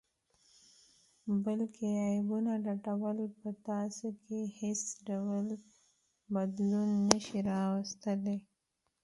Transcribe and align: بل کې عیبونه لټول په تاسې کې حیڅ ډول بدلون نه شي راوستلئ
بل 1.43 1.59
کې 1.75 1.87
عیبونه 2.07 2.53
لټول 2.65 3.17
په 3.39 3.49
تاسې 3.67 4.07
کې 4.23 4.39
حیڅ 4.57 4.83
ډول 5.07 5.47
بدلون 6.33 6.89
نه 7.09 7.17
شي 7.25 7.39
راوستلئ 7.49 8.37